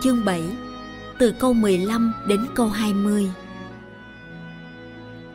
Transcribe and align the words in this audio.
Chương 0.00 0.24
7 0.24 0.42
từ 1.18 1.34
câu 1.38 1.52
15 1.52 2.12
đến 2.26 2.46
câu 2.54 2.68
20. 2.68 3.30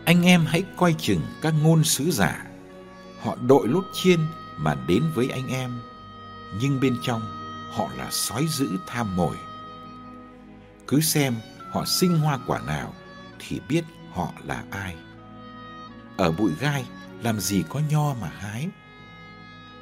Anh 0.06 0.24
em 0.24 0.46
hãy 0.46 0.64
coi 0.78 0.96
chừng 0.98 1.22
các 1.42 1.54
ngôn 1.64 1.84
sứ 1.84 2.12
giả. 2.12 2.46
Họ 3.22 3.36
đội 3.48 3.68
lốt 3.68 3.84
chiên 3.94 4.20
mà 4.58 4.76
đến 4.88 5.04
với 5.16 5.30
anh 5.30 5.48
em, 5.48 5.72
nhưng 6.62 6.80
bên 6.80 6.98
trong 7.04 7.22
họ 7.72 7.90
là 7.98 8.08
sói 8.12 8.48
dữ 8.48 8.70
tham 8.88 9.16
mồi. 9.16 9.36
Cứ 10.88 11.02
xem 11.02 11.36
họ 11.72 11.86
sinh 11.86 12.18
hoa 12.18 12.40
quả 12.48 12.60
nào 12.60 12.94
thì 13.40 13.60
biết 13.70 13.84
họ 14.12 14.32
là 14.44 14.64
ai. 14.72 14.96
Ở 16.18 16.32
bụi 16.32 16.52
gai 16.60 16.86
làm 17.24 17.40
gì 17.40 17.64
có 17.70 17.82
nho 17.90 18.14
mà 18.22 18.32
hái. 18.40 18.70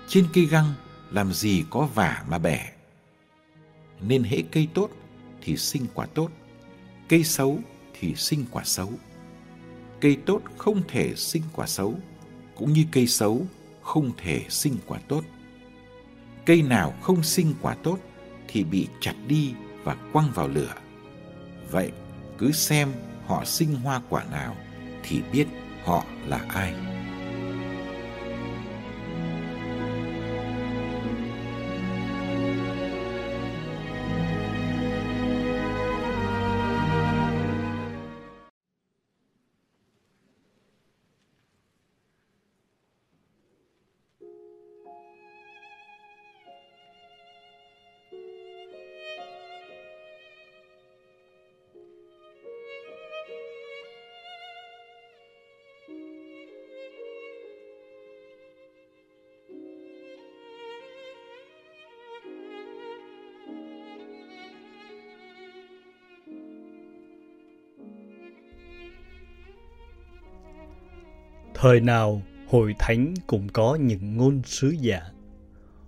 Trên 0.07 0.28
cây 0.34 0.45
găng 0.45 0.73
làm 1.11 1.34
gì 1.34 1.66
có 1.69 1.88
vả 1.95 2.23
mà 2.29 2.38
bẻ. 2.38 2.72
Nên 4.07 4.23
hễ 4.23 4.41
cây 4.41 4.67
tốt 4.73 4.89
thì 5.41 5.57
sinh 5.57 5.85
quả 5.94 6.06
tốt, 6.06 6.29
cây 7.09 7.23
xấu 7.23 7.59
thì 8.00 8.16
sinh 8.16 8.45
quả 8.51 8.63
xấu. 8.63 8.89
Cây 10.01 10.17
tốt 10.25 10.41
không 10.57 10.81
thể 10.88 11.16
sinh 11.16 11.44
quả 11.53 11.67
xấu, 11.67 11.95
cũng 12.56 12.73
như 12.73 12.85
cây 12.91 13.07
xấu 13.07 13.45
không 13.81 14.11
thể 14.17 14.45
sinh 14.50 14.75
quả 14.88 15.00
tốt. 15.07 15.23
Cây 16.45 16.61
nào 16.61 16.94
không 17.01 17.23
sinh 17.23 17.53
quả 17.61 17.75
tốt 17.84 18.00
thì 18.47 18.63
bị 18.63 18.88
chặt 19.01 19.13
đi 19.28 19.53
và 19.84 19.95
quăng 20.13 20.31
vào 20.35 20.47
lửa. 20.47 20.73
Vậy 21.72 21.91
cứ 22.38 22.51
xem 22.51 22.91
họ 23.25 23.45
sinh 23.45 23.75
hoa 23.75 24.01
quả 24.09 24.23
nào 24.31 24.56
thì 25.03 25.22
biết 25.34 25.47
họ 25.84 26.06
là 26.28 26.45
ai. 26.47 26.91
Thời 71.61 71.79
nào 71.79 72.22
hội 72.47 72.75
thánh 72.79 73.13
cũng 73.27 73.49
có 73.49 73.75
những 73.75 74.17
ngôn 74.17 74.41
sứ 74.45 74.69
giả. 74.69 75.01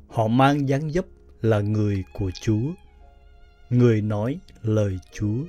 Họ 0.08 0.28
mang 0.28 0.70
dáng 0.70 0.92
dấp 0.92 1.06
là 1.42 1.60
người 1.60 2.04
của 2.14 2.32
Chúa. 2.42 2.72
Người 3.70 4.02
nói 4.02 4.38
lời 4.62 5.00
Chúa. 5.14 5.44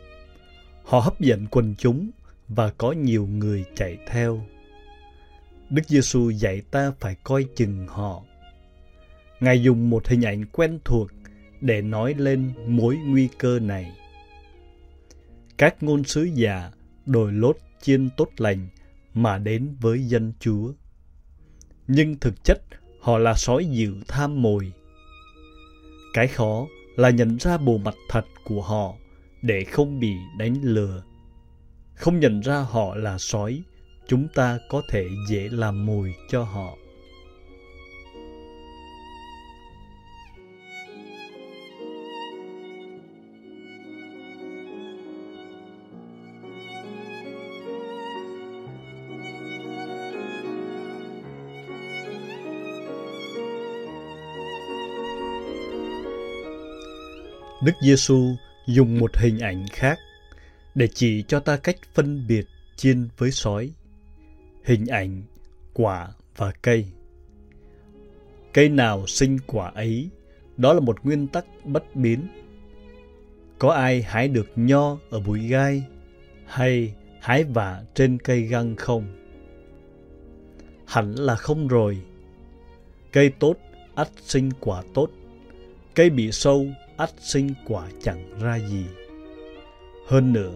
Họ 0.85 1.01
hấp 1.01 1.21
dẫn 1.21 1.47
quần 1.51 1.75
chúng 1.79 2.11
và 2.49 2.71
có 2.71 2.93
nhiều 2.93 3.27
người 3.27 3.65
chạy 3.77 3.99
theo. 4.07 4.47
Đức 5.71 5.83
Giêsu 5.87 6.31
dạy 6.31 6.63
ta 6.71 6.93
phải 7.01 7.17
coi 7.25 7.45
chừng 7.57 7.87
họ. 7.89 8.23
Ngài 9.41 9.63
dùng 9.63 9.91
một 9.91 10.09
hình 10.09 10.23
ảnh 10.23 10.45
quen 10.53 10.79
thuộc 10.85 11.11
để 11.61 11.83
nói 11.83 12.15
lên 12.15 12.53
mối 12.67 12.97
nguy 12.97 13.29
cơ 13.39 13.59
này. 13.59 13.93
Các 15.59 15.83
ngôn 15.83 16.05
sứ 16.05 16.23
giả 16.23 16.71
đổi 17.07 17.33
lốt 17.33 17.57
chiên 17.81 18.11
tốt 18.17 18.29
lành 18.37 18.69
mà 19.15 19.39
đến 19.39 19.77
với 19.81 20.05
dân 20.05 20.33
Chúa. 20.41 20.73
Nhưng 21.87 22.17
thực 22.17 22.45
chất 22.45 22.63
họ 23.01 23.19
là 23.19 23.35
sói 23.35 23.67
dữ 23.67 23.95
tham 24.09 24.43
mồi. 24.43 24.73
Cái 26.15 26.29
khó 26.29 26.67
là 26.97 27.11
nhận 27.11 27.37
ra 27.37 27.59
bộ 27.59 27.79
mặt 27.79 27.95
thật 28.09 28.25
của 28.45 28.63
họ 28.63 28.95
để 29.43 29.65
không 29.65 30.01
bị 30.01 30.13
đánh 30.39 30.57
lừa. 30.63 31.03
Không 31.95 32.21
nhận 32.21 32.41
ra 32.41 32.61
họ 32.61 32.95
là 32.95 33.19
sói, 33.19 33.63
chúng 34.09 34.29
ta 34.35 34.59
có 34.69 34.83
thể 34.91 35.09
dễ 35.29 35.49
làm 35.49 35.87
mồi 35.87 36.15
cho 36.31 36.43
họ. 36.43 36.77
Đức 57.65 57.73
Giêsu 57.81 58.37
dùng 58.67 58.99
một 58.99 59.17
hình 59.17 59.39
ảnh 59.39 59.67
khác 59.73 59.99
để 60.75 60.89
chỉ 60.95 61.23
cho 61.29 61.41
ta 61.41 61.57
cách 61.57 61.77
phân 61.95 62.27
biệt 62.27 62.47
chiên 62.77 63.09
với 63.19 63.31
sói. 63.31 63.71
Hình 64.65 64.87
ảnh 64.87 65.23
quả 65.73 66.09
và 66.37 66.53
cây. 66.63 66.87
Cây 68.53 68.69
nào 68.69 69.07
sinh 69.07 69.39
quả 69.47 69.71
ấy, 69.75 70.09
đó 70.57 70.73
là 70.73 70.81
một 70.81 71.05
nguyên 71.05 71.27
tắc 71.27 71.47
bất 71.65 71.97
biến. 71.97 72.27
Có 73.59 73.71
ai 73.73 74.03
hái 74.03 74.29
được 74.29 74.53
nho 74.57 74.99
ở 75.11 75.21
bụi 75.21 75.49
gai 75.49 75.85
hay 76.47 76.95
hái 77.21 77.45
vả 77.45 77.83
trên 77.95 78.19
cây 78.19 78.41
găng 78.41 78.77
không? 78.77 79.07
Hẳn 80.87 81.15
là 81.15 81.37
không 81.37 81.69
rồi. 81.69 81.99
Cây 83.13 83.31
tốt 83.31 83.57
ắt 83.95 84.09
sinh 84.23 84.51
quả 84.61 84.83
tốt. 84.95 85.09
Cây 85.95 86.11
bị 86.11 86.33
sâu 86.33 86.67
ắt 86.97 87.11
sinh 87.19 87.55
quả 87.67 87.89
chẳng 88.03 88.41
ra 88.41 88.59
gì. 88.59 88.85
Hơn 90.07 90.33
nữa, 90.33 90.53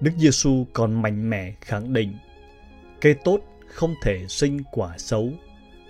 Đức 0.00 0.10
Giêsu 0.18 0.66
còn 0.72 1.02
mạnh 1.02 1.30
mẽ 1.30 1.54
khẳng 1.60 1.92
định 1.92 2.12
cây 3.00 3.14
tốt 3.24 3.40
không 3.66 3.94
thể 4.02 4.26
sinh 4.28 4.62
quả 4.72 4.98
xấu 4.98 5.32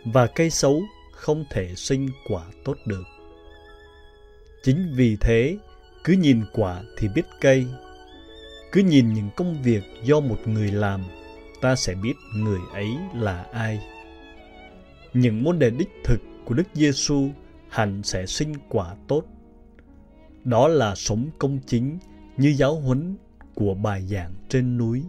và 0.05 0.27
cây 0.27 0.51
xấu 0.51 0.83
không 1.13 1.45
thể 1.51 1.75
sinh 1.75 2.09
quả 2.29 2.43
tốt 2.65 2.77
được. 2.87 3.05
Chính 4.63 4.93
vì 4.97 5.17
thế, 5.21 5.57
cứ 6.05 6.13
nhìn 6.13 6.45
quả 6.53 6.83
thì 6.99 7.09
biết 7.15 7.27
cây. 7.41 7.67
Cứ 8.73 8.83
nhìn 8.83 9.13
những 9.13 9.29
công 9.37 9.63
việc 9.63 9.83
do 10.05 10.21
một 10.21 10.39
người 10.47 10.71
làm, 10.71 11.05
ta 11.61 11.77
sẽ 11.77 11.95
biết 11.95 12.15
người 12.35 12.61
ấy 12.73 12.89
là 13.15 13.47
ai. 13.53 13.81
Những 15.15 15.45
môn 15.45 15.59
đề 15.59 15.71
đích 15.71 15.91
thực 16.05 16.21
của 16.45 16.55
Đức 16.55 16.67
Giêsu 16.75 17.29
hẳn 17.69 18.03
sẽ 18.03 18.27
sinh 18.27 18.55
quả 18.69 18.95
tốt 19.09 19.23
đó 20.47 20.69
là 20.69 20.95
sống 20.95 21.31
công 21.39 21.59
chính 21.67 21.99
như 22.37 22.55
giáo 22.57 22.75
huấn 22.75 23.17
của 23.55 23.75
bài 23.75 24.07
giảng 24.07 24.35
trên 24.49 24.79
núi. 24.79 25.03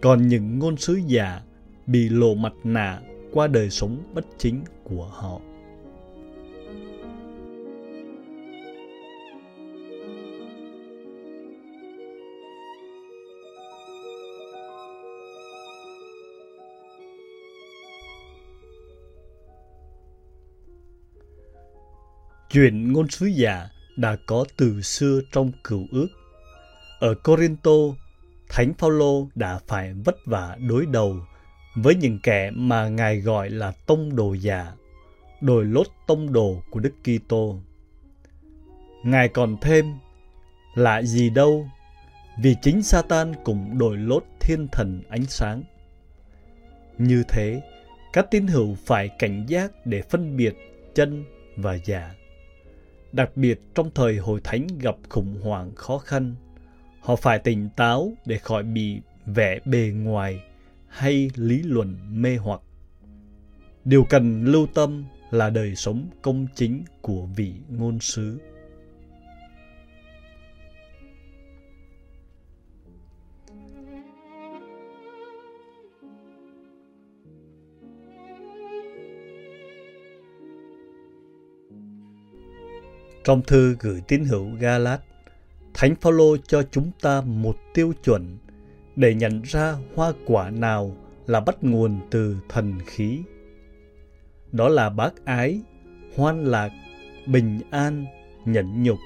Còn 0.00 0.28
những 0.28 0.58
ngôn 0.58 0.76
sứ 0.76 1.00
giả 1.06 1.40
bị 1.86 2.08
lộ 2.08 2.34
mặt 2.34 2.52
nạ 2.64 3.00
qua 3.32 3.46
đời 3.46 3.70
sống 3.70 4.02
bất 4.14 4.24
chính 4.38 4.62
của 4.84 5.06
họ. 5.06 5.40
Chuyện 22.50 22.92
ngôn 22.92 23.08
sứ 23.08 23.26
giả 23.26 23.68
đã 23.96 24.16
có 24.26 24.44
từ 24.56 24.82
xưa 24.82 25.20
trong 25.32 25.52
cựu 25.64 25.86
ước. 25.92 26.08
Ở 27.00 27.14
Corinto, 27.14 27.72
Thánh 28.48 28.74
Phaolô 28.74 29.28
đã 29.34 29.58
phải 29.66 29.92
vất 29.92 30.16
vả 30.26 30.56
đối 30.68 30.86
đầu 30.86 31.16
với 31.76 31.94
những 31.94 32.18
kẻ 32.22 32.50
mà 32.50 32.88
Ngài 32.88 33.20
gọi 33.20 33.50
là 33.50 33.72
tông 33.86 34.16
đồ 34.16 34.34
giả, 34.34 34.72
đồi 35.40 35.64
lốt 35.64 35.86
tông 36.06 36.32
đồ 36.32 36.62
của 36.70 36.80
Đức 36.80 36.94
Kitô. 37.02 37.60
Ngài 39.04 39.28
còn 39.28 39.56
thêm, 39.60 39.94
lạ 40.74 41.02
gì 41.02 41.30
đâu, 41.30 41.68
vì 42.42 42.56
chính 42.62 42.82
Satan 42.82 43.32
cũng 43.44 43.78
đổi 43.78 43.96
lốt 43.96 44.24
thiên 44.40 44.68
thần 44.72 45.02
ánh 45.08 45.26
sáng. 45.26 45.62
Như 46.98 47.22
thế, 47.28 47.62
các 48.12 48.26
tín 48.30 48.46
hữu 48.46 48.76
phải 48.86 49.08
cảnh 49.18 49.44
giác 49.48 49.72
để 49.84 50.02
phân 50.02 50.36
biệt 50.36 50.54
chân 50.94 51.24
và 51.56 51.78
giả. 51.84 52.14
Đặc 53.16 53.36
biệt 53.36 53.60
trong 53.74 53.90
thời 53.94 54.16
hội 54.16 54.40
thánh 54.44 54.66
gặp 54.80 54.96
khủng 55.08 55.40
hoảng 55.42 55.74
khó 55.74 55.98
khăn, 55.98 56.34
họ 57.00 57.16
phải 57.16 57.38
tỉnh 57.38 57.68
táo 57.76 58.12
để 58.26 58.38
khỏi 58.38 58.62
bị 58.62 59.00
vẻ 59.26 59.58
bề 59.64 59.92
ngoài 59.94 60.40
hay 60.88 61.30
lý 61.34 61.62
luận 61.62 61.96
mê 62.22 62.36
hoặc. 62.36 62.60
Điều 63.84 64.04
cần 64.10 64.44
lưu 64.44 64.66
tâm 64.74 65.04
là 65.30 65.50
đời 65.50 65.76
sống 65.76 66.08
công 66.22 66.46
chính 66.54 66.84
của 67.00 67.26
vị 67.36 67.52
ngôn 67.68 68.00
sứ. 68.00 68.38
Trong 83.26 83.42
thư 83.42 83.76
gửi 83.80 84.00
tín 84.08 84.24
hữu 84.24 84.50
Galat, 84.58 85.00
Thánh 85.74 85.94
Phaolô 85.94 86.36
cho 86.36 86.62
chúng 86.70 86.90
ta 87.00 87.20
một 87.20 87.56
tiêu 87.74 87.92
chuẩn 88.04 88.38
để 88.96 89.14
nhận 89.14 89.42
ra 89.42 89.74
hoa 89.94 90.12
quả 90.26 90.50
nào 90.50 90.96
là 91.26 91.40
bắt 91.40 91.56
nguồn 91.60 92.00
từ 92.10 92.36
thần 92.48 92.74
khí. 92.86 93.22
Đó 94.52 94.68
là 94.68 94.90
bác 94.90 95.24
ái, 95.24 95.60
hoan 96.16 96.44
lạc, 96.44 96.72
bình 97.26 97.60
an, 97.70 98.04
nhẫn 98.44 98.82
nhục, 98.82 98.98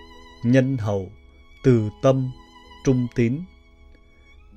nhân 0.45 0.77
hậu, 0.77 1.11
từ 1.65 1.89
tâm, 2.03 2.31
trung 2.85 3.07
tín. 3.15 3.41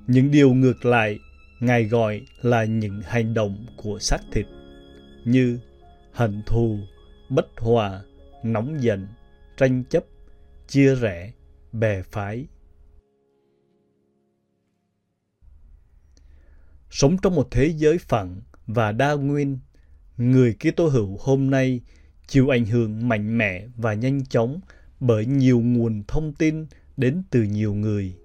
Những 0.08 0.32
điều 0.32 0.54
ngược 0.54 0.86
lại, 0.86 1.20
Ngài 1.60 1.84
gọi 1.84 2.22
là 2.42 2.64
những 2.64 3.02
hành 3.06 3.34
động 3.34 3.66
của 3.78 4.00
xác 4.00 4.20
thịt, 4.32 4.46
như 5.26 5.60
hận 6.12 6.44
thù, 6.46 6.78
bất 7.30 7.60
hòa, 7.60 8.02
nóng 8.44 8.84
giận, 8.84 9.08
tranh 9.58 9.84
chấp, 9.90 10.04
chia 10.68 10.96
rẽ, 10.96 11.32
bè 11.72 12.02
phái. 12.02 12.48
Sống 16.90 17.18
trong 17.22 17.36
một 17.36 17.48
thế 17.52 17.74
giới 17.76 17.98
phẳng 17.98 18.42
và 18.68 18.92
đa 18.92 19.14
nguyên, 19.14 19.60
người 20.18 20.56
Kitô 20.60 20.88
hữu 20.88 21.18
hôm 21.20 21.50
nay 21.50 21.82
chịu 22.28 22.50
ảnh 22.50 22.66
hưởng 22.66 23.08
mạnh 23.08 23.38
mẽ 23.38 23.68
và 23.76 23.94
nhanh 23.94 24.26
chóng 24.26 24.60
bởi 25.00 25.26
nhiều 25.26 25.60
nguồn 25.60 26.04
thông 26.08 26.34
tin 26.34 26.66
đến 26.98 27.24
từ 27.30 27.44
nhiều 27.44 27.74
người. 27.74 28.16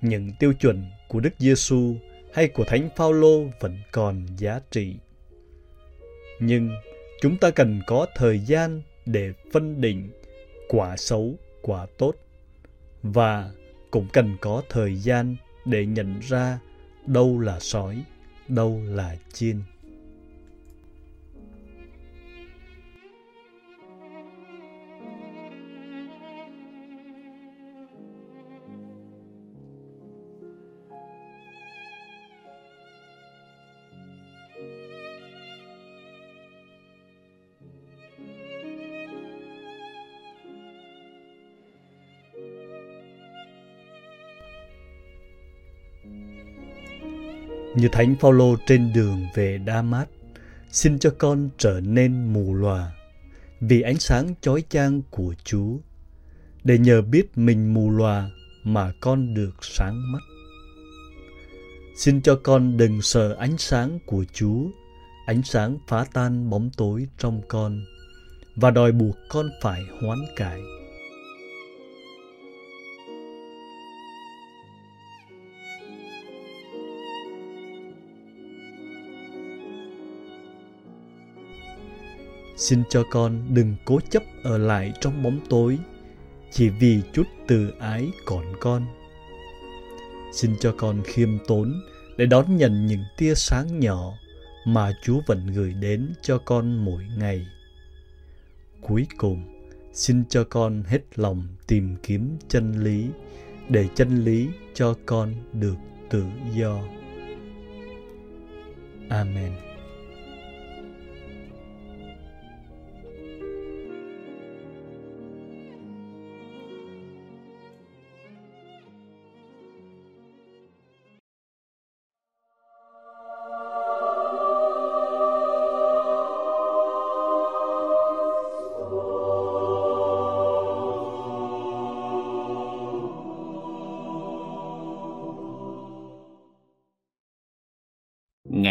Những 0.00 0.30
tiêu 0.38 0.52
chuẩn 0.52 0.84
của 1.08 1.20
Đức 1.20 1.34
Giêsu 1.38 1.94
hay 2.34 2.48
của 2.48 2.64
Thánh 2.64 2.88
Phaolô 2.96 3.44
vẫn 3.60 3.78
còn 3.92 4.26
giá 4.38 4.60
trị. 4.70 4.96
Nhưng 6.40 6.70
chúng 7.20 7.36
ta 7.36 7.50
cần 7.50 7.80
có 7.86 8.06
thời 8.16 8.38
gian 8.38 8.82
để 9.06 9.32
phân 9.52 9.80
định 9.80 10.10
quả 10.68 10.96
xấu, 10.96 11.34
quả 11.62 11.86
tốt 11.98 12.14
và 13.02 13.50
cũng 13.90 14.08
cần 14.12 14.36
có 14.40 14.62
thời 14.68 14.96
gian 14.96 15.36
để 15.64 15.86
nhận 15.86 16.20
ra 16.20 16.58
đâu 17.06 17.38
là 17.40 17.60
sói, 17.60 18.04
đâu 18.48 18.80
là 18.84 19.16
chiên. 19.32 19.62
Như 47.74 47.88
Thánh 47.88 48.16
Phaolô 48.20 48.56
trên 48.66 48.92
đường 48.92 49.26
về 49.34 49.58
Đa 49.58 49.82
Mát, 49.82 50.06
xin 50.70 50.98
cho 50.98 51.10
con 51.18 51.48
trở 51.58 51.80
nên 51.80 52.32
mù 52.32 52.54
lòa 52.54 52.92
vì 53.60 53.80
ánh 53.80 53.98
sáng 53.98 54.34
chói 54.40 54.62
chang 54.68 55.02
của 55.10 55.34
Chúa, 55.44 55.76
để 56.64 56.78
nhờ 56.78 57.02
biết 57.02 57.38
mình 57.38 57.74
mù 57.74 57.90
lòa 57.90 58.30
mà 58.64 58.92
con 59.00 59.34
được 59.34 59.54
sáng 59.60 60.12
mắt. 60.12 60.22
Xin 61.96 62.22
cho 62.22 62.40
con 62.42 62.76
đừng 62.76 63.02
sợ 63.02 63.36
ánh 63.38 63.58
sáng 63.58 63.98
của 64.06 64.24
Chúa, 64.32 64.64
ánh 65.26 65.42
sáng 65.42 65.78
phá 65.88 66.06
tan 66.12 66.50
bóng 66.50 66.70
tối 66.76 67.06
trong 67.18 67.42
con 67.48 67.84
và 68.56 68.70
đòi 68.70 68.92
buộc 68.92 69.16
con 69.28 69.50
phải 69.62 69.80
hoán 70.00 70.18
cải. 70.36 70.60
Xin 82.64 82.82
cho 82.88 83.04
con 83.10 83.54
đừng 83.54 83.76
cố 83.84 84.00
chấp 84.10 84.22
ở 84.42 84.58
lại 84.58 84.92
trong 85.00 85.22
bóng 85.22 85.40
tối 85.48 85.78
chỉ 86.50 86.68
vì 86.68 87.00
chút 87.12 87.26
từ 87.46 87.70
ái 87.78 88.10
còn 88.24 88.44
con. 88.60 88.86
Xin 90.32 90.56
cho 90.60 90.74
con 90.78 91.02
khiêm 91.04 91.28
tốn 91.48 91.74
để 92.16 92.26
đón 92.26 92.56
nhận 92.56 92.86
những 92.86 93.04
tia 93.18 93.34
sáng 93.34 93.80
nhỏ 93.80 94.12
mà 94.66 94.92
Chúa 95.02 95.20
vẫn 95.26 95.46
gửi 95.46 95.72
đến 95.72 96.12
cho 96.22 96.38
con 96.38 96.84
mỗi 96.84 97.02
ngày. 97.18 97.46
Cuối 98.80 99.06
cùng, 99.16 99.42
xin 99.92 100.24
cho 100.28 100.44
con 100.44 100.82
hết 100.82 101.00
lòng 101.16 101.48
tìm 101.66 101.96
kiếm 102.02 102.36
chân 102.48 102.84
lý 102.84 103.06
để 103.68 103.88
chân 103.94 104.24
lý 104.24 104.48
cho 104.74 104.94
con 105.06 105.34
được 105.52 105.76
tự 106.10 106.24
do. 106.54 106.80
Amen. 109.08 109.73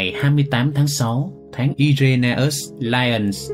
Ngày 0.04 0.14
28 0.22 0.72
tháng 0.76 0.88
6, 0.88 1.34
tháng 1.54 1.74
Irenaeus 1.78 2.56
Lyons, 2.80 3.52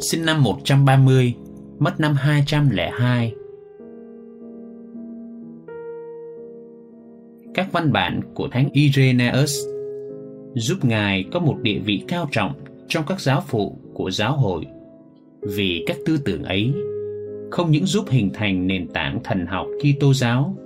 sinh 0.00 0.24
năm 0.24 0.42
130, 0.42 1.34
mất 1.78 2.00
năm 2.00 2.14
202. 2.14 3.34
Các 7.54 7.72
văn 7.72 7.92
bản 7.92 8.20
của 8.34 8.48
thánh 8.52 8.68
Irenaeus 8.72 9.50
giúp 10.54 10.84
ngài 10.84 11.24
có 11.32 11.40
một 11.40 11.56
địa 11.62 11.78
vị 11.78 12.04
cao 12.08 12.28
trọng 12.32 12.52
trong 12.88 13.04
các 13.08 13.20
giáo 13.20 13.42
phụ 13.46 13.78
của 13.94 14.10
giáo 14.10 14.36
hội 14.36 14.66
vì 15.42 15.84
các 15.86 15.96
tư 16.06 16.18
tưởng 16.24 16.42
ấy 16.42 16.72
không 17.50 17.70
những 17.70 17.86
giúp 17.86 18.04
hình 18.10 18.30
thành 18.34 18.66
nền 18.66 18.88
tảng 18.88 19.20
thần 19.24 19.46
học 19.46 19.66
Kitô 19.78 20.14
giáo 20.14 20.56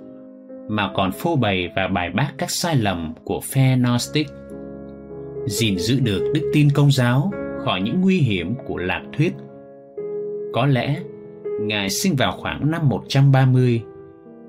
mà 0.69 0.91
còn 0.95 1.11
phô 1.11 1.35
bày 1.35 1.69
và 1.75 1.87
bài 1.87 2.09
bác 2.09 2.31
các 2.37 2.51
sai 2.51 2.75
lầm 2.75 3.13
của 3.23 3.41
phe 3.41 3.77
Gnostic 3.77 4.27
gìn 5.47 5.77
giữ 5.77 5.99
được 5.99 6.31
đức 6.33 6.51
tin 6.53 6.69
công 6.69 6.91
giáo 6.91 7.31
khỏi 7.65 7.81
những 7.81 8.01
nguy 8.01 8.17
hiểm 8.17 8.53
của 8.65 8.77
lạc 8.77 9.01
thuyết. 9.17 9.33
Có 10.53 10.65
lẽ, 10.65 11.01
Ngài 11.61 11.89
sinh 11.89 12.15
vào 12.15 12.31
khoảng 12.31 12.71
năm 12.71 12.89
130 12.89 13.81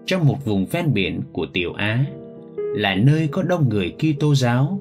trong 0.06 0.26
một 0.26 0.44
vùng 0.44 0.66
ven 0.66 0.94
biển 0.94 1.20
của 1.32 1.46
Tiểu 1.52 1.72
Á, 1.72 2.04
là 2.56 2.94
nơi 2.94 3.28
có 3.30 3.42
đông 3.42 3.68
người 3.68 3.94
Kitô 3.98 4.34
giáo 4.34 4.80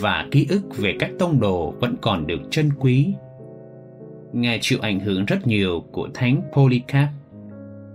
và 0.00 0.26
ký 0.30 0.46
ức 0.50 0.78
về 0.78 0.94
các 0.98 1.10
tông 1.18 1.40
đồ 1.40 1.74
vẫn 1.80 1.94
còn 2.00 2.26
được 2.26 2.40
trân 2.50 2.70
quý. 2.78 3.14
Ngài 4.32 4.58
chịu 4.62 4.78
ảnh 4.82 5.00
hưởng 5.00 5.24
rất 5.24 5.46
nhiều 5.46 5.84
của 5.92 6.08
Thánh 6.14 6.42
Polycarp, 6.52 7.08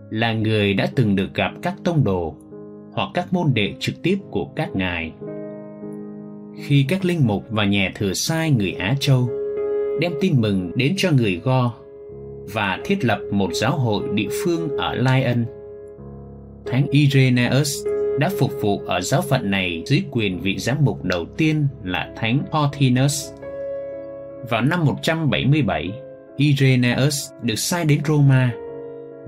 là 0.10 0.34
người 0.34 0.74
đã 0.74 0.88
từng 0.96 1.16
được 1.16 1.34
gặp 1.34 1.52
các 1.62 1.76
tông 1.84 2.04
đồ 2.04 2.36
hoặc 2.94 3.10
các 3.14 3.34
môn 3.34 3.54
đệ 3.54 3.74
trực 3.80 4.02
tiếp 4.04 4.18
của 4.32 4.46
các 4.46 4.76
ngài. 4.76 5.12
Khi 6.56 6.86
các 6.88 7.06
linh 7.06 7.28
mục 7.28 7.46
và 7.50 7.66
nhà 7.66 7.92
thừa 7.96 8.14
sai 8.14 8.52
người 8.52 8.72
Á 8.72 8.96
Châu 9.00 9.30
đem 10.00 10.12
tin 10.22 10.42
mừng 10.42 10.72
đến 10.76 10.94
cho 10.98 11.12
người 11.12 11.42
Go 11.44 11.74
và 12.54 12.80
thiết 12.86 13.06
lập 13.06 13.20
một 13.32 13.50
giáo 13.54 13.78
hội 13.78 14.04
địa 14.14 14.30
phương 14.44 14.78
ở 14.78 14.96
Lyon, 14.96 15.46
Thánh 16.66 16.88
Irenaeus 16.92 17.88
đã 18.20 18.30
phục 18.40 18.52
vụ 18.62 18.80
ở 18.80 19.02
giáo 19.02 19.22
phận 19.22 19.52
này 19.52 19.84
dưới 19.86 20.04
quyền 20.12 20.40
vị 20.40 20.58
giám 20.58 20.78
mục 20.82 21.04
đầu 21.04 21.26
tiên 21.38 21.68
là 21.84 22.14
Thánh 22.18 22.44
Pothinus. 22.52 23.32
Vào 24.50 24.62
năm 24.62 24.86
177, 24.86 25.92
Irenaeus 26.38 27.32
được 27.44 27.60
sai 27.60 27.86
đến 27.86 28.00
Roma. 28.06 28.54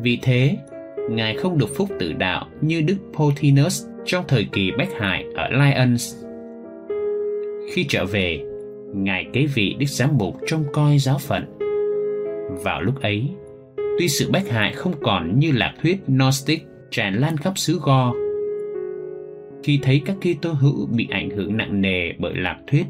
Vì 0.01 0.19
thế, 0.21 0.57
Ngài 1.09 1.35
không 1.35 1.57
được 1.57 1.69
phúc 1.75 1.89
tử 1.99 2.13
đạo 2.13 2.47
như 2.61 2.81
Đức 2.81 2.97
Pothinus 3.13 3.85
trong 4.05 4.25
thời 4.27 4.47
kỳ 4.51 4.71
bách 4.77 4.93
hại 4.99 5.25
ở 5.35 5.49
Lyons. 5.49 6.22
Khi 7.71 7.85
trở 7.89 8.05
về, 8.05 8.43
Ngài 8.93 9.27
kế 9.33 9.45
vị 9.45 9.75
Đức 9.79 9.85
Giám 9.89 10.17
mục 10.17 10.35
trông 10.47 10.63
coi 10.73 10.97
giáo 10.97 11.17
phận. 11.17 11.43
Vào 12.63 12.81
lúc 12.81 13.01
ấy, 13.01 13.29
tuy 13.99 14.07
sự 14.07 14.31
bách 14.31 14.49
hại 14.49 14.73
không 14.73 14.93
còn 15.01 15.39
như 15.39 15.51
lạc 15.51 15.73
thuyết 15.81 15.97
Gnostic 16.07 16.63
tràn 16.91 17.13
lan 17.13 17.37
khắp 17.37 17.57
xứ 17.57 17.79
Go, 17.83 18.13
khi 19.63 19.79
thấy 19.83 20.01
các 20.05 20.17
Kitô 20.21 20.51
hữu 20.51 20.87
bị 20.91 21.07
ảnh 21.11 21.29
hưởng 21.29 21.57
nặng 21.57 21.81
nề 21.81 22.11
bởi 22.19 22.35
lạc 22.35 22.57
thuyết, 22.67 22.85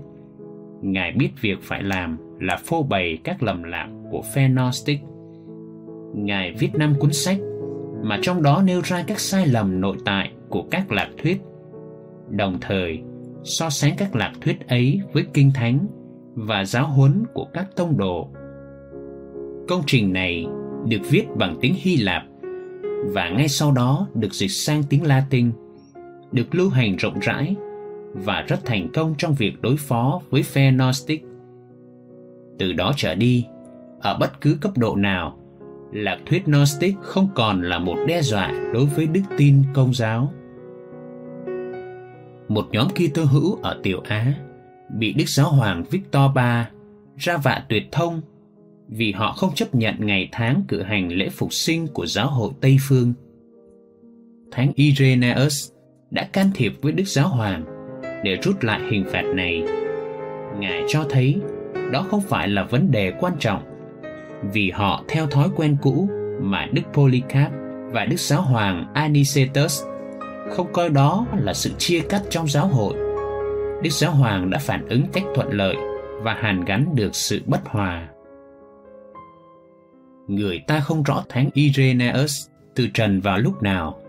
Ngài 0.81 1.11
biết 1.11 1.29
việc 1.41 1.57
phải 1.61 1.83
làm 1.83 2.17
là 2.39 2.57
phô 2.65 2.83
bày 2.83 3.17
các 3.23 3.43
lầm 3.43 3.63
lạc 3.63 3.89
của 4.11 4.21
phe 4.35 4.49
Gnostic. 4.49 4.99
Ngài 6.15 6.53
viết 6.59 6.69
năm 6.73 6.93
cuốn 6.99 7.13
sách 7.13 7.37
mà 8.03 8.19
trong 8.21 8.43
đó 8.43 8.63
nêu 8.65 8.81
ra 8.83 9.03
các 9.07 9.19
sai 9.19 9.47
lầm 9.47 9.81
nội 9.81 9.97
tại 10.05 10.31
của 10.49 10.63
các 10.71 10.91
lạc 10.91 11.09
thuyết, 11.23 11.37
đồng 12.29 12.57
thời 12.61 13.01
so 13.43 13.69
sánh 13.69 13.95
các 13.97 14.15
lạc 14.15 14.33
thuyết 14.41 14.67
ấy 14.67 15.01
với 15.13 15.25
kinh 15.33 15.51
thánh 15.55 15.87
và 16.35 16.65
giáo 16.65 16.87
huấn 16.87 17.23
của 17.33 17.45
các 17.53 17.67
tông 17.75 17.97
đồ. 17.97 18.29
Công 19.67 19.81
trình 19.87 20.13
này 20.13 20.45
được 20.87 21.01
viết 21.09 21.23
bằng 21.37 21.57
tiếng 21.61 21.73
Hy 21.77 21.97
Lạp 21.97 22.23
và 23.13 23.29
ngay 23.29 23.47
sau 23.47 23.71
đó 23.71 24.07
được 24.15 24.33
dịch 24.33 24.51
sang 24.51 24.83
tiếng 24.89 25.03
Latin, 25.07 25.51
được 26.31 26.55
lưu 26.55 26.69
hành 26.69 26.95
rộng 26.95 27.19
rãi 27.19 27.55
và 28.13 28.41
rất 28.47 28.65
thành 28.65 28.89
công 28.93 29.15
trong 29.17 29.33
việc 29.33 29.61
đối 29.61 29.75
phó 29.77 30.21
với 30.29 30.43
phe 30.43 30.71
Gnostic. 30.71 31.23
Từ 32.59 32.73
đó 32.73 32.93
trở 32.95 33.15
đi, 33.15 33.45
ở 34.01 34.17
bất 34.19 34.41
cứ 34.41 34.57
cấp 34.61 34.77
độ 34.77 34.95
nào, 34.95 35.39
lạc 35.91 36.17
thuyết 36.25 36.45
Gnostic 36.45 36.95
không 37.01 37.27
còn 37.35 37.61
là 37.61 37.79
một 37.79 37.95
đe 38.07 38.21
dọa 38.21 38.51
đối 38.73 38.85
với 38.85 39.07
đức 39.07 39.21
tin 39.37 39.63
công 39.73 39.93
giáo. 39.93 40.33
Một 42.53 42.67
nhóm 42.71 42.87
Kitô 42.89 43.23
hữu 43.23 43.59
ở 43.61 43.79
Tiểu 43.83 44.01
Á, 44.07 44.33
bị 44.97 45.13
Đức 45.13 45.29
Giáo 45.29 45.49
Hoàng 45.49 45.83
Victor 45.91 46.21
III 46.35 46.63
ra 47.17 47.37
vạ 47.37 47.65
tuyệt 47.69 47.83
thông 47.91 48.21
vì 48.87 49.11
họ 49.11 49.31
không 49.31 49.55
chấp 49.55 49.75
nhận 49.75 49.95
ngày 49.99 50.29
tháng 50.31 50.63
cử 50.67 50.81
hành 50.81 51.09
lễ 51.09 51.29
phục 51.29 51.53
sinh 51.53 51.87
của 51.87 52.05
giáo 52.05 52.27
hội 52.27 52.51
Tây 52.61 52.77
Phương. 52.87 53.13
Thánh 54.51 54.71
Irenaeus 54.75 55.71
đã 56.11 56.23
can 56.33 56.49
thiệp 56.55 56.73
với 56.81 56.91
Đức 56.91 57.07
Giáo 57.07 57.27
Hoàng 57.27 57.65
để 58.23 58.35
rút 58.43 58.63
lại 58.63 58.81
hình 58.91 59.05
phạt 59.11 59.23
này. 59.35 59.63
Ngài 60.59 60.83
cho 60.87 61.05
thấy 61.09 61.35
đó 61.91 62.05
không 62.09 62.21
phải 62.21 62.47
là 62.47 62.63
vấn 62.63 62.91
đề 62.91 63.13
quan 63.19 63.33
trọng 63.39 63.63
vì 64.53 64.71
họ 64.71 65.03
theo 65.07 65.27
thói 65.27 65.49
quen 65.55 65.77
cũ 65.81 66.09
mà 66.41 66.67
Đức 66.71 66.83
Polycarp 66.93 67.51
và 67.91 68.05
Đức 68.05 68.19
Giáo 68.19 68.41
Hoàng 68.41 68.91
Anicetus 68.93 69.83
không 70.53 70.73
coi 70.73 70.89
đó 70.89 71.27
là 71.37 71.53
sự 71.53 71.71
chia 71.77 71.99
cắt 72.09 72.21
trong 72.29 72.47
giáo 72.47 72.67
hội. 72.67 72.93
Đức 73.83 73.89
Giáo 73.89 74.11
Hoàng 74.11 74.49
đã 74.49 74.59
phản 74.59 74.87
ứng 74.87 75.03
cách 75.13 75.23
thuận 75.35 75.53
lợi 75.53 75.75
và 76.21 76.33
hàn 76.33 76.65
gắn 76.65 76.95
được 76.95 77.15
sự 77.15 77.41
bất 77.45 77.65
hòa. 77.65 78.07
Người 80.27 80.61
ta 80.67 80.79
không 80.79 81.03
rõ 81.03 81.23
Thánh 81.29 81.49
Irenaeus 81.53 82.47
từ 82.75 82.87
trần 82.93 83.21
vào 83.21 83.37
lúc 83.37 83.63
nào, 83.63 83.99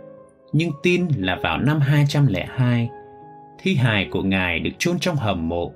nhưng 0.52 0.70
tin 0.82 1.08
là 1.18 1.38
vào 1.42 1.58
năm 1.58 1.80
202, 1.80 2.88
thi 3.62 3.74
hài 3.74 4.08
của 4.10 4.22
Ngài 4.22 4.58
được 4.58 4.70
chôn 4.78 4.98
trong 4.98 5.16
hầm 5.16 5.48
mộ, 5.48 5.72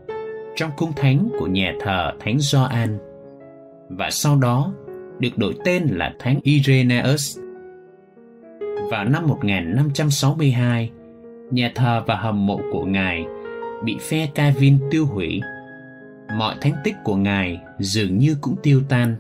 trong 0.57 0.71
cung 0.77 0.93
thánh 0.93 1.29
của 1.39 1.47
nhà 1.47 1.73
thờ 1.81 2.13
Thánh 2.21 2.39
Gioan 2.39 2.99
và 3.89 4.11
sau 4.11 4.37
đó 4.37 4.73
được 5.19 5.39
đổi 5.39 5.55
tên 5.65 5.87
là 5.91 6.15
Thánh 6.19 6.41
Irenaeus. 6.43 7.39
Vào 8.91 9.05
năm 9.05 9.27
1562, 9.27 10.91
nhà 11.51 11.73
thờ 11.75 12.03
và 12.07 12.17
hầm 12.17 12.47
mộ 12.47 12.61
của 12.73 12.85
Ngài 12.85 13.27
bị 13.85 13.97
phe 14.01 14.27
Calvin 14.35 14.79
tiêu 14.91 15.07
hủy. 15.07 15.41
Mọi 16.39 16.55
thánh 16.61 16.75
tích 16.85 16.95
của 17.05 17.17
Ngài 17.17 17.61
dường 17.79 18.19
như 18.19 18.37
cũng 18.41 18.57
tiêu 18.63 18.81
tan. 18.89 19.17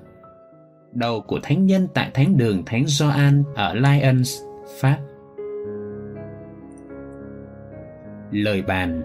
Đầu 0.92 1.20
của 1.20 1.38
thánh 1.42 1.66
nhân 1.66 1.88
tại 1.94 2.10
thánh 2.14 2.36
đường 2.36 2.62
Thánh 2.66 2.84
Gioan 2.86 3.44
ở 3.54 3.74
Lyons, 3.74 4.42
Pháp. 4.80 4.98
Lời 8.30 8.62
bàn 8.62 9.02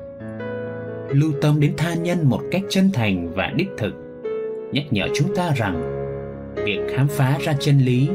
Lưu 1.10 1.32
tâm 1.42 1.60
đến 1.60 1.74
tha 1.78 1.94
nhân 1.94 2.18
một 2.30 2.42
cách 2.52 2.62
chân 2.70 2.90
thành 2.94 3.32
và 3.36 3.52
đích 3.56 3.70
thực 3.78 3.94
nhắc 4.72 4.84
nhở 4.92 5.08
chúng 5.14 5.36
ta 5.36 5.52
rằng 5.56 5.82
việc 6.56 6.80
khám 6.96 7.08
phá 7.08 7.38
ra 7.42 7.54
chân 7.60 7.78
lý 7.80 8.10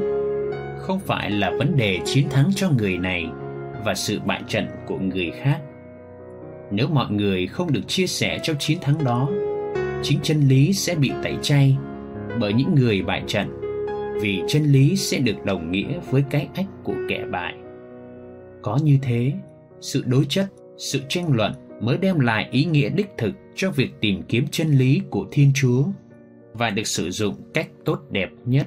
không 0.79 0.99
phải 0.99 1.31
là 1.31 1.51
vấn 1.59 1.77
đề 1.77 1.99
chiến 2.05 2.29
thắng 2.31 2.51
cho 2.55 2.71
người 2.71 2.99
này 2.99 3.27
và 3.85 3.95
sự 3.95 4.21
bại 4.27 4.43
trận 4.49 4.67
của 4.87 4.99
người 4.99 5.31
khác. 5.31 5.61
Nếu 6.71 6.89
mọi 6.89 7.11
người 7.11 7.47
không 7.47 7.73
được 7.73 7.89
chia 7.89 8.07
sẻ 8.07 8.39
trong 8.43 8.57
chiến 8.59 8.79
thắng 8.81 9.05
đó, 9.05 9.29
chính 10.03 10.19
chân 10.23 10.41
lý 10.49 10.73
sẽ 10.73 10.95
bị 10.95 11.11
tẩy 11.23 11.37
chay 11.43 11.77
bởi 12.41 12.53
những 12.53 12.75
người 12.75 13.03
bại 13.03 13.23
trận, 13.27 13.49
vì 14.23 14.43
chân 14.49 14.63
lý 14.63 14.97
sẽ 14.97 15.19
được 15.19 15.45
đồng 15.45 15.71
nghĩa 15.71 15.99
với 16.11 16.25
cái 16.31 16.49
ách 16.55 16.67
của 16.85 16.95
kẻ 17.09 17.25
bại. 17.33 17.55
Có 18.63 18.79
như 18.83 18.99
thế, 19.03 19.33
sự 19.81 20.03
đối 20.07 20.25
chất, 20.29 20.47
sự 20.77 21.01
tranh 21.09 21.33
luận 21.33 21.53
mới 21.81 21.99
đem 21.99 22.21
lại 22.21 22.49
ý 22.51 22.65
nghĩa 22.65 22.89
đích 22.89 23.11
thực 23.19 23.35
cho 23.55 23.71
việc 23.71 23.91
tìm 24.01 24.23
kiếm 24.29 24.45
chân 24.51 24.71
lý 24.71 25.01
của 25.11 25.27
thiên 25.31 25.51
chúa 25.55 25.85
và 26.53 26.71
được 26.71 26.87
sử 26.87 27.11
dụng 27.11 27.35
cách 27.55 27.69
tốt 27.85 27.99
đẹp 28.11 28.29
nhất. 28.45 28.67